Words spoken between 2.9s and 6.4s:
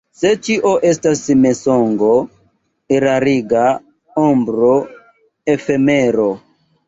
erariga ombro, efemero.